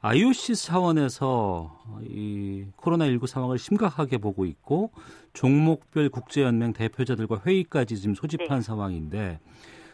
[0.00, 4.92] IOC 차원에서 이 코로나19 상황을 심각하게 보고 있고
[5.32, 8.60] 종목별 국제연맹 대표자들과 회의까지 지금 소집한 네.
[8.60, 9.40] 상황인데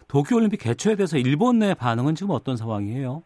[0.08, 3.22] 도쿄올림픽 개최에 대해서 일본 내 반응은 지금 어떤 상황이에요?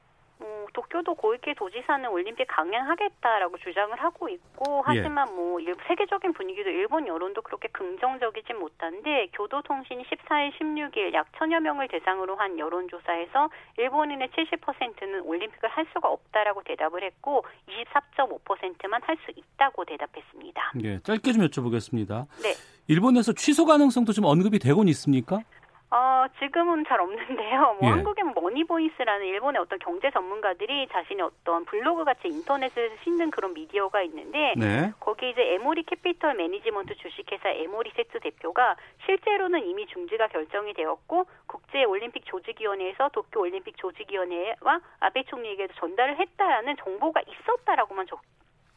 [0.79, 4.99] 도쿄도 고이케 도지사는 올림픽 강행하겠다라고 주장을 하고 있고 예.
[4.99, 11.88] 하지만 뭐 세계적인 분위기도 일본 여론도 그렇게 긍정적이진 못한데 교도통신이 14일, 16일 약 천여 명을
[11.88, 19.85] 대상으로 한 여론조사에서 일본인의 70%는 올림픽을 할 수가 없다라고 대답을 했고 24.5%만 할 수 있다고
[19.85, 20.73] 대답했습니다.
[20.85, 22.27] 예, 짧게 좀 여쭤보겠습니다.
[22.41, 22.55] 네.
[22.87, 25.41] 일본에서 취소 가능성도 좀 언급이 되곤 있습니까?
[25.90, 27.61] 어, 지금은 잘 없는데요.
[27.61, 27.87] 뭐 예.
[27.87, 34.53] 한국의 머니보이스라는 일본의 어떤 경제 전문가들이 자신의 어떤 블로그 같이 인터넷에 싣는 그런 미디어가 있는데
[34.57, 34.92] 네.
[35.01, 41.85] 거기 이제 에모리 캐피털 매니지먼트 주식회사 에모리 세트 대표가 실제로는 이미 중지가 결정이 되었고 국제
[41.85, 48.20] 올림픽 조직위원회에서 도쿄 올림픽 조직위원회와 아베 총리에게도 전달을 했다라는 정보가 있었다라고만 적,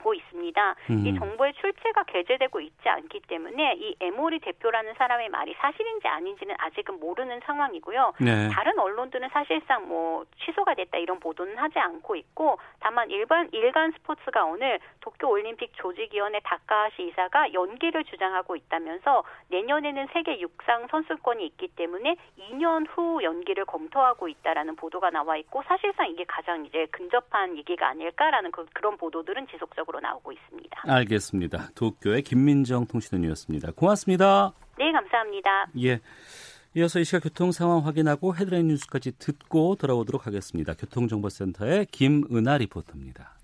[0.01, 0.75] 고 있습니다.
[0.89, 1.05] 음.
[1.05, 6.99] 이 정보의 출처가 게재되고 있지 않기 때문에 이 에모리 대표라는 사람의 말이 사실인지 아닌지는 아직은
[6.99, 8.13] 모르는 상황이고요.
[8.19, 8.49] 네.
[8.49, 14.45] 다른 언론들은 사실상 뭐 취소가 됐다 이런 보도는 하지 않고 있고 다만 일반 일간 스포츠가
[14.45, 22.15] 오늘 도쿄 올림픽 조직위원회 다카시 이사가 연기를 주장하고 있다면서 내년에는 세계 육상 선수권이 있기 때문에
[22.37, 28.51] 2년 후 연기를 검토하고 있다라는 보도가 나와 있고 사실상 이게 가장 이제 근접한 얘기가 아닐까라는
[28.51, 30.81] 그, 그런 보도들은 지속적으로 나오고 있습니다.
[30.83, 31.69] 알겠습니다.
[31.75, 33.71] 도쿄의 김민정 통신원이었습니다.
[33.73, 34.53] 고맙습니다.
[34.77, 35.67] 네, 감사합니다.
[35.83, 35.99] 예.
[36.75, 40.73] 이어서 이 시각 교통 상황 확인하고 헤드라인 뉴스까지 듣고 돌아오도록 하겠습니다.
[40.73, 43.35] 교통정보센터의 김은아 리포터입니다.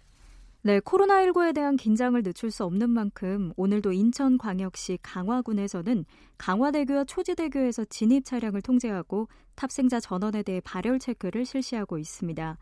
[0.62, 6.04] 네, 코로나19에 대한 긴장을 늦출 수 없는 만큼 오늘도 인천광역시 강화군에서는
[6.38, 12.58] 강화대교와 초지대교에서 진입 차량을 통제하고 탑승자 전원에 대해 발열 체크를 실시하고 있습니다.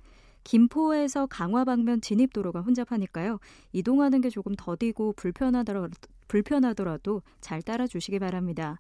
[0.46, 3.40] 김포에서 강화 방면 진입 도로가 혼잡하니까요.
[3.74, 5.90] 이동하는 게 조금 더디고 불편하더라도,
[6.30, 8.80] 불편하더라도 잘 따라주시기 바랍니다.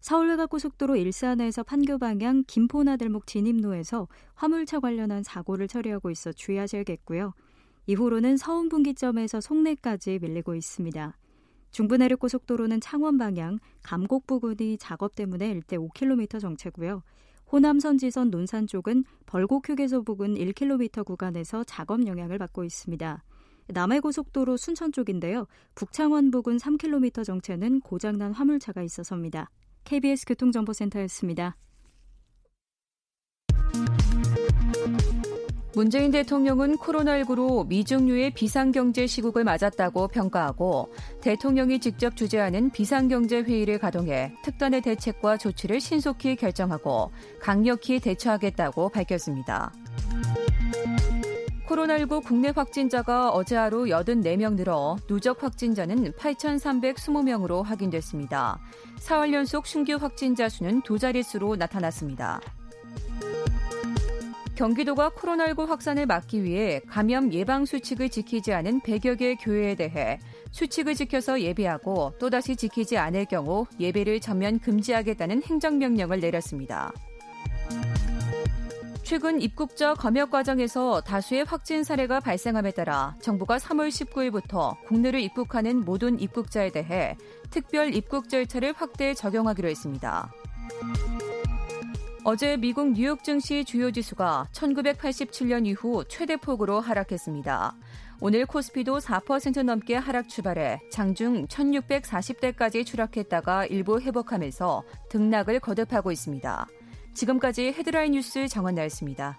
[0.00, 7.32] 서울외곽고속도로 일산에서 판교 방향 김포나들목 진입로에서 화물차 관련한 사고를 처리하고 있어 주의하셔야겠고요.
[7.86, 11.16] 이후로는 서운 분기점에서 송내까지 밀리고 있습니다.
[11.70, 17.02] 중부내륙고속도로는 창원 방향 감곡 부근이 작업 때문에 일대 5km 정체고요.
[17.50, 23.24] 호남 선 지선 논산 쪽은 벌곡 휴게소 부근 1km 구간에서 작업 영향을 받고 있습니다.
[23.68, 25.46] 남해고속도로 순천 쪽인데요.
[25.74, 29.50] 북창원 부근 3km 정체는 고장난 화물차가 있어서입니다.
[29.84, 31.56] KBS 교통정보센터였습니다.
[35.74, 44.80] 문재인 대통령은 코로나19로 미중류의 비상경제 시국을 맞았다고 평가하고 대통령이 직접 주재하는 비상경제 회의를 가동해 특단의
[44.80, 49.72] 대책과 조치를 신속히 결정하고 강력히 대처하겠다고 밝혔습니다.
[51.68, 58.58] 코로나19 국내 확진자가 어제 하루 84명 늘어 누적 확진자는 8,320명으로 확인됐습니다.
[59.00, 62.40] 4월 연속 신규 확진자 수는 두 자릿수로 나타났습니다.
[64.58, 70.18] 경기도가 코로나19 확산을 막기 위해 감염 예방 수칙을 지키지 않은 100여 개 교회에 대해
[70.50, 76.92] 수칙을 지켜서 예배하고 또다시 지키지 않을 경우 예배를 전면 금지하겠다는 행정명령을 내렸습니다.
[79.04, 86.18] 최근 입국자 검역 과정에서 다수의 확진 사례가 발생함에 따라 정부가 3월 19일부터 국내를 입국하는 모든
[86.18, 87.16] 입국자에 대해
[87.50, 90.32] 특별 입국 절차를 확대 적용하기로 했습니다.
[92.30, 97.74] 어제 미국 뉴욕 증시 주요 지수가 1987년 이후 최대폭으로 하락했습니다.
[98.20, 106.66] 오늘 코스피도 4% 넘게 하락 출발해 장중 1640대까지 추락했다가 일부 회복하면서 등락을 거듭하고 있습니다.
[107.14, 109.38] 지금까지 헤드라인 뉴스 정원 나였습니다.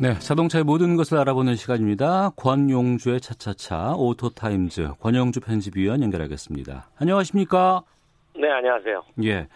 [0.00, 2.30] 네, 자동차의 모든 것을 알아보는 시간입니다.
[2.30, 6.88] 권용주의 차차차 오토타임즈 권용주 편집위원 연결하겠습니다.
[6.96, 7.82] 안녕하십니까?
[8.34, 9.02] 네, 안녕하세요.
[9.24, 9.46] 예.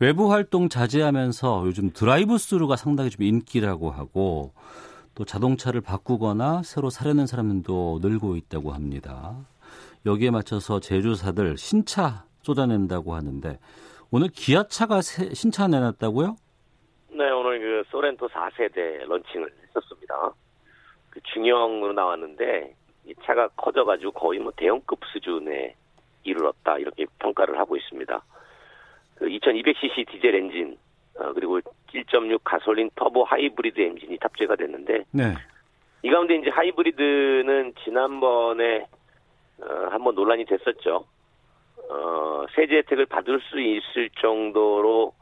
[0.00, 4.54] 외부 활동 자제하면서 요즘 드라이브 스루가 상당히 좀 인기라고 하고
[5.14, 9.36] 또 자동차를 바꾸거나 새로 사려는 사람도 늘고 있다고 합니다.
[10.04, 13.56] 여기에 맞춰서 제조사들 신차 쏟아낸다고 하는데
[14.10, 16.34] 오늘 기아차가 신차 내놨다고요?
[17.14, 20.32] 네, 오늘 그 쏘렌토 4세대 런칭을 했었습니다.
[21.10, 22.74] 그 중형으로 나왔는데
[23.06, 25.74] 이 차가 커져가지고 거의 뭐 대형급 수준에
[26.24, 28.24] 이르렀다 이렇게 평가를 하고 있습니다.
[29.16, 30.78] 그 2200cc 디젤 엔진
[31.18, 35.34] 어, 그리고 1.6 가솔린 터보 하이브리드 엔진이 탑재가 됐는데 네.
[36.02, 38.86] 이 가운데 이제 하이브리드는 지난번에
[39.60, 41.04] 어, 한번 논란이 됐었죠.
[41.90, 45.12] 어, 세제 혜택을 받을 수 있을 정도로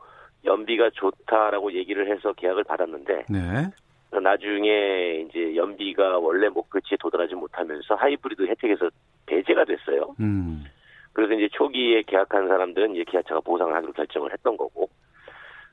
[0.44, 4.18] 연비가 좋다라고 얘기를 해서 계약을 받았는데 네.
[4.18, 8.90] 나중에 이제 연비가 원래 목표치에 도달하지 못하면서 하이브리드 혜택에서
[9.26, 10.14] 배제가 됐어요.
[10.20, 10.64] 음.
[11.12, 14.88] 그래서 이제 초기에 계약한 사람들은 이제 기아차가 보상하기로 결정을 했던 거고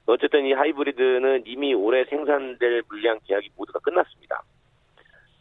[0.05, 4.41] 어쨌든 이 하이브리드는 이미 올해 생산될 물량 계약이 모두가 끝났습니다.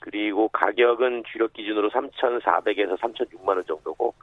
[0.00, 4.14] 그리고 가격은 주력 기준으로 3,400에서 3,600만 원 정도고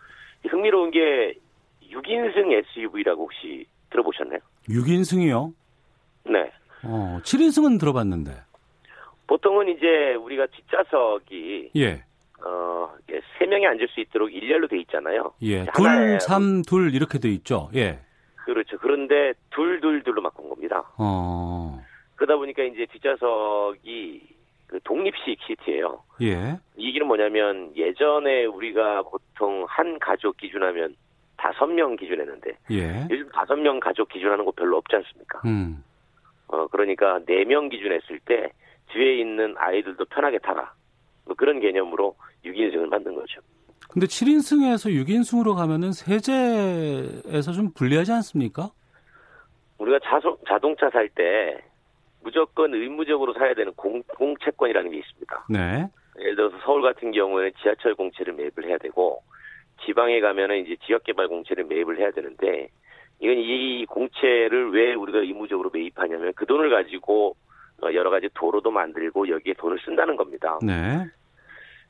[0.48, 1.36] 흥미로운 게
[1.92, 4.39] 6인승 SUV라고 혹시 들어보셨나요?
[4.67, 5.53] 6인승이요?
[6.25, 6.51] 네.
[6.84, 8.32] 어, 7인승은 들어봤는데.
[9.27, 12.03] 보통은 이제 우리가 뒷좌석이 예.
[12.45, 12.89] 어,
[13.38, 15.34] 세 명이 앉을 수 있도록 일렬로 돼 있잖아요.
[15.43, 15.65] 예.
[15.73, 17.69] 둘, 삼, 둘 이렇게 돼 있죠.
[17.73, 17.99] 예.
[18.45, 18.77] 그렇죠.
[18.79, 20.84] 그런데 둘, 둘, 둘로 바꾼 겁니다.
[20.97, 21.82] 어.
[22.15, 24.21] 그러다 보니까 이제 뒷좌석이
[24.67, 26.03] 그 독립식 시트예요.
[26.21, 26.60] 예.
[26.75, 30.95] 이 얘기는 뭐냐면 예전에 우리가 보통 한 가족 기준하면
[31.43, 33.06] 다섯 명 기준했는데 예.
[33.12, 35.41] 요즘 다섯 명 가족 기준하는 거 별로 없지 않습니까?
[35.45, 35.84] 음.
[36.47, 38.49] 어 그러니까 네 명 기준했을 때
[38.93, 40.71] 뒤에 있는 아이들도 편하게 타라.
[41.25, 43.41] 뭐 그런 개념으로 6인승을 만든 거죠.
[43.89, 48.69] 근데 7인승에서 6인승으로 가면은 세제에서 좀 불리하지 않습니까?
[49.79, 51.62] 우리가 자소, 자동차 살 때
[52.21, 55.45] 무조건 의무적으로 사야 되는 공, 공채권이라는 게 있습니다.
[55.49, 55.89] 네.
[56.19, 59.21] 예를 들어서 서울 같은 경우에는 지하철 공채를 매입을 해야 되고
[59.86, 62.69] 지방에 가면은 이제 지역개발 공채를 매입을 해야 되는데
[63.19, 67.36] 이건 이 공채를 왜 우리가 의무적으로 매입하냐면 그 돈을 가지고
[67.82, 70.60] 어, 여러 가지 도로도 만들고 여기에 돈을 쓴다는 겁니다.
[70.62, 71.06] 네.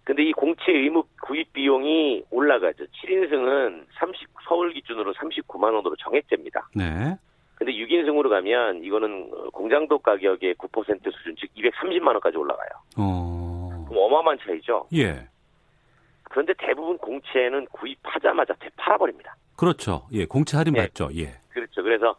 [0.03, 2.85] 근데 이 공채 의무 구입 비용이 올라가죠.
[2.85, 6.69] 7인승은 30 서울 기준으로 39만 원으로 정액됩니다.
[6.75, 7.15] 네.
[7.55, 12.69] 근데 6인승으로 가면 이거는 어, 공장도 가격의 9% 수준 즉 230만 원까지 올라가요.
[12.97, 13.85] 어.
[13.87, 14.87] 그럼 어마어마한 차이죠.
[14.93, 15.27] 예.
[16.33, 19.35] 그런데 대부분 공채는 구입하자마자 되팔아버립니다.
[19.55, 20.07] 그렇죠.
[20.13, 20.25] 예.
[20.25, 20.81] 공채 할인 예.
[20.81, 21.09] 받죠.
[21.15, 21.29] 예.
[21.49, 21.83] 그렇죠.
[21.83, 22.15] 그래서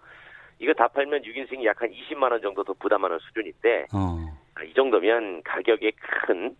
[0.60, 4.38] 이거 다 팔면 6인승이 약 한 20만 원 정도 더 부담하는 수준인데 어.
[4.54, 6.54] 아, 이 정도면 가격에 큰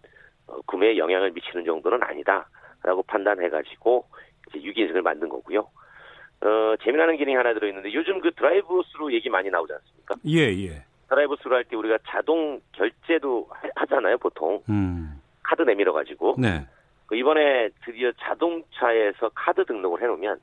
[0.49, 4.05] 어, 구매에 영향을 미치는 정도는 아니다라고 판단해가지고
[4.49, 5.61] 이제 6인승을 만든 거고요.
[5.61, 10.17] 어, 재미나는 기능이 하나 들어있는데 요즘 그 드라이브 스루 얘기 많이 나오지 않습니까?
[10.27, 10.83] 예, 예.
[11.09, 14.61] 드라이브 스루 할 때 우리가 자동 결제도 하- 하잖아요, 보통.
[14.69, 15.23] 음.
[15.45, 16.35] 카드 내밀어 가지고.
[16.37, 16.67] 네.
[17.15, 20.41] 그 이번에 드디어 자동차에서 카드 등록을 해놓으면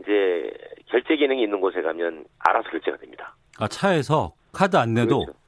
[0.00, 0.52] 이제
[0.84, 3.34] 결제 기능이 있는 곳에 가면 알아서 결제가 됩니다.
[3.58, 5.38] 아, 차에서 카드 안 내도 그렇죠.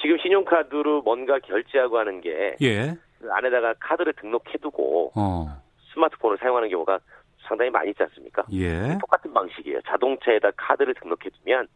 [0.00, 2.96] 지금 신용카드로 뭔가 결제하고 하는 게 예.
[3.20, 5.62] 그 안에다가 카드를 등록해두고 어.
[5.92, 6.98] 스마트폰을 사용하는 경우가
[7.46, 8.44] 상당히 많이 있지 않습니까?
[8.52, 8.98] 예.
[9.00, 9.80] 똑같은 방식이에요.
[9.82, 11.68] 자동차에다 카드를 등록해두면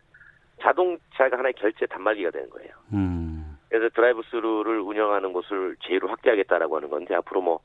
[0.61, 2.71] 자동차가 하나의 결제 단말기가 되는 거예요.
[2.93, 3.57] 음.
[3.69, 7.61] 그래서 드라이브 스루를 운영하는 곳을 제휴로 확대하겠다라고 하는 건데 앞으로 뭐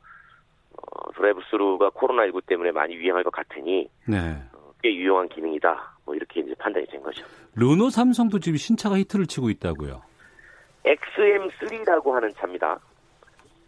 [0.92, 4.18] 어, 드라이브 스루가 코로나19 때문에 많이 유행할 것 같으니 네.
[4.54, 5.98] 어, 꽤 유용한 기능이다.
[6.06, 7.26] 뭐 이렇게 이제 판단이 된 거죠.
[7.56, 10.02] 르노 삼성도 지금 신차가 히트를 치고 있다고요.
[10.86, 12.80] XM3라고 하는 차입니다.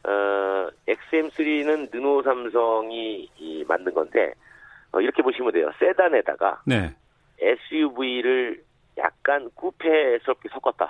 [0.03, 4.33] 어, XM3는 르노 삼성이 이 만든 건데
[4.91, 5.71] 어, 이렇게 보시면 돼요.
[5.79, 6.93] 세단에다가 네.
[7.39, 8.63] SUV를
[8.97, 10.85] 약간 쿠페스럽게 섞었다.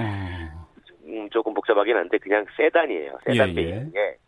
[0.00, 0.68] 어.
[1.08, 3.18] 음, 조금 복잡하긴 한데 그냥 세단이에요.
[3.24, 3.54] 세단 예, 예.
[3.54, 4.18] 베이스에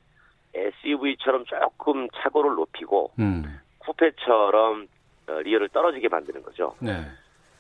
[0.55, 3.61] SUV처럼 조금 차고를 높이고 음.
[3.79, 4.87] 쿠페처럼
[5.29, 6.75] 어, 리어를 떨어지게 만드는 거죠.
[6.81, 7.05] 네.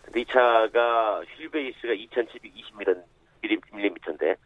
[0.02, 4.36] 근데 이 차가 휠 베이스가 2,720mm인데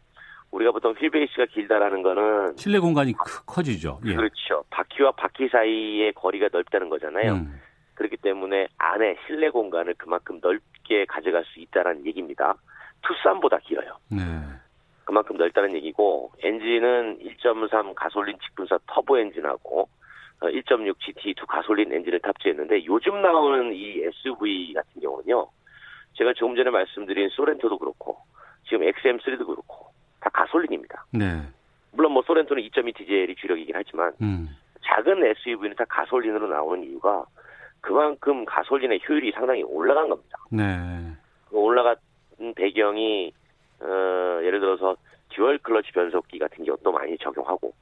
[0.51, 3.99] 우리가 보통 휠 베이스가 길다라는 거는 실내 공간이 크, 커지죠.
[4.05, 4.15] 예.
[4.15, 4.63] 그렇죠.
[4.69, 7.33] 바퀴와 바퀴 사이의 거리가 넓다는 거잖아요.
[7.33, 7.59] 음.
[7.95, 12.55] 그렇기 때문에 안에 실내 공간을 그만큼 넓게 가져갈 수 있다는 얘기입니다.
[13.01, 13.97] 투싼보다 길어요.
[14.09, 14.21] 네.
[15.05, 19.87] 그만큼 넓다는 얘기고 엔진은 1.3 가솔린 직분사 터보 엔진하고
[20.41, 25.47] 어, 1.6 GT2 가솔린 엔진을 탑재했는데 요즘 나오는 이 SUV 같은 경우는요.
[26.15, 28.17] 제가 조금 전에 말씀드린 소렌토도 그렇고
[28.67, 31.05] 지금 XM3도 그렇고 다 가솔린입니다.
[31.11, 31.41] 네.
[31.91, 34.49] 물론 뭐 쏘렌토는 2.2 디젤이 주력이긴 하지만 음.
[34.83, 37.25] 작은 SUV는 다 가솔린으로 나오는 이유가
[37.79, 40.37] 그만큼 가솔린의 효율이 상당히 올라간 겁니다.
[40.49, 40.63] 네.
[41.49, 41.95] 그 올라간
[42.55, 43.31] 배경이
[43.81, 44.95] 어, 예를 들어서
[45.29, 47.73] 듀얼 클러치 변속기 같은 것도 많이 적용하고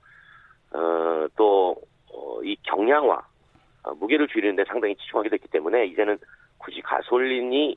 [0.71, 1.75] 어, 또
[2.11, 3.21] 어, 이 경량화
[3.83, 6.17] 어, 무게를 줄이는데 상당히 치중하게 됐기 때문에 이제는
[6.57, 7.75] 굳이 가솔린이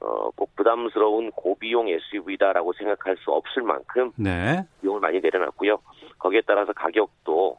[0.00, 4.64] 어, 꼭 부담스러운 고비용 SUV다라고 생각할 수 없을 만큼 네.
[4.80, 5.78] 비용을 많이 내려놨고요.
[6.18, 7.56] 거기에 따라서 가격도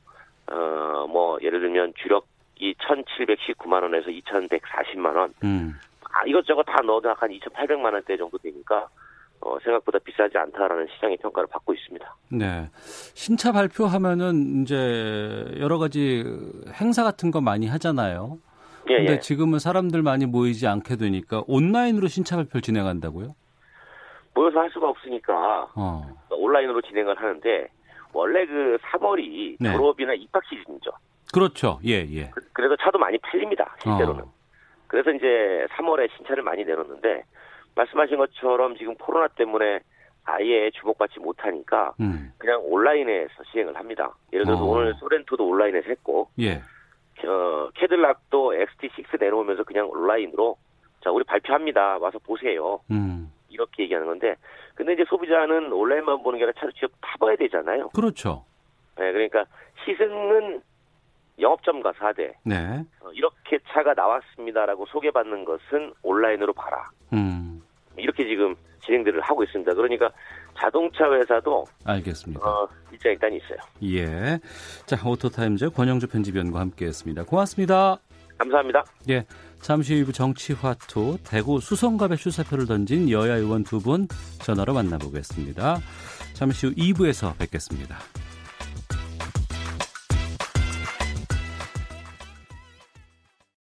[0.51, 5.73] 어, 뭐 예를 들면 주력이 1,719만 원에서 2,140만 원 음.
[6.11, 8.87] 아, 이것저것 다 넣어도 한 2,800만 원대 정도 되니까
[9.41, 12.15] 어, 생각보다 비싸지 않다라는 시장의 평가를 받고 있습니다.
[12.31, 12.69] 네.
[13.13, 16.23] 신차 발표하면은 이제 여러 가지
[16.73, 18.37] 행사 같은 거 많이 하잖아요.
[18.89, 19.19] 예, 근데 예.
[19.19, 23.35] 지금은 사람들 많이 모이지 않게 되니까 온라인으로 신차 발표를 진행한다고요?
[24.33, 26.01] 모여서 할 수가 없으니까 어.
[26.31, 27.67] 온라인으로 진행을 하는데
[28.13, 29.71] 원래 그 3월이 네.
[29.73, 30.91] 졸업이나 입학 시즌이죠.
[31.31, 31.79] 그렇죠.
[31.85, 32.29] 예, 예.
[32.31, 33.75] 그- 그래서 차도 많이 팔립니다.
[33.83, 34.23] 실제로는.
[34.23, 34.33] 어.
[34.87, 37.23] 그래서 이제 3월에 신차를 많이 내놓는데
[37.79, 39.79] 말씀하신 것처럼 지금 코로나 때문에
[40.25, 42.31] 아예 주목받지 못하니까 음.
[42.37, 44.13] 그냥 온라인에서 시행을 합니다.
[44.33, 44.67] 예를 들어서 어.
[44.67, 46.61] 오늘 소렌토도 온라인에서 했고 예.
[47.25, 50.57] 어, 캐딜락도 XT6 내놓으면서 그냥 온라인으로
[51.03, 51.97] 자 우리 발표합니다.
[51.97, 52.81] 와서 보세요.
[52.91, 53.31] 음.
[53.49, 54.35] 이렇게 얘기하는 건데
[54.75, 57.89] 근데 이제 소비자는 온라인만 보는 게 아니라 차를 직접 타봐야 되잖아요.
[57.89, 58.45] 그렇죠.
[58.97, 59.45] 네, 그러니까
[59.85, 60.61] 시승은
[61.39, 62.83] 영업점 가서 하되 네.
[63.01, 66.89] 어, 이렇게 차가 나왔습니다라고 소개받는 것은 온라인으로 봐라.
[67.13, 67.39] 음.
[67.99, 69.73] 이렇게 지금 진행들을 하고 있습니다.
[69.73, 70.09] 그러니까
[70.57, 72.45] 자동차 회사도 알겠습니다.
[72.45, 73.57] 어, 입장 일단 있어요.
[73.83, 74.39] 예.
[74.85, 77.23] 자, 오토타임즈 권용주 편집위원과 함께했습니다.
[77.25, 77.97] 고맙습니다.
[78.37, 78.83] 감사합니다.
[79.09, 79.25] 예.
[79.61, 84.07] 잠시 후 정치화투 대구 수성갑에 출사표를 던진 여야 의원 두 분
[84.43, 85.77] 전화로 만나보겠습니다.
[86.33, 87.97] 잠시 후 2부에서 뵙겠습니다.